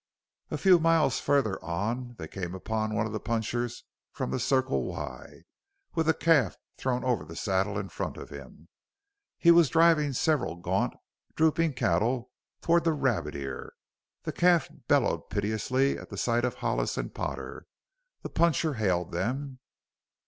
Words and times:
A 0.49 0.57
few 0.57 0.79
miles 0.79 1.19
farther 1.19 1.63
on 1.63 2.15
they 2.17 2.27
came 2.27 2.55
upon 2.55 2.95
one 2.95 3.05
of 3.05 3.11
the 3.13 3.19
punchers 3.19 3.83
from 4.11 4.31
the 4.31 4.39
Circle 4.39 4.85
Y 4.85 5.43
with 5.93 6.09
a 6.09 6.13
calf 6.15 6.57
thrown 6.75 7.03
over 7.03 7.23
the 7.23 7.35
saddle 7.35 7.77
in 7.77 7.87
front 7.87 8.17
of 8.17 8.31
him. 8.31 8.67
He 9.37 9.51
was 9.51 9.69
driving 9.69 10.13
several 10.13 10.55
gaunt, 10.55 10.95
drooping 11.35 11.73
cattle 11.73 12.31
toward 12.63 12.83
the 12.83 12.93
Rabbit 12.93 13.35
Ear. 13.35 13.73
The 14.23 14.31
calf 14.31 14.69
bellowed 14.87 15.29
piteously 15.29 15.99
at 15.99 16.17
sight 16.19 16.45
of 16.45 16.55
Hollis 16.55 16.97
and 16.97 17.13
Potter. 17.13 17.67
The 18.23 18.29
puncher 18.29 18.73
hailed 18.73 19.11
them. 19.11 19.59